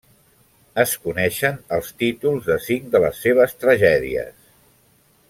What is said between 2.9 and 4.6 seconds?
de les seves tragèdies.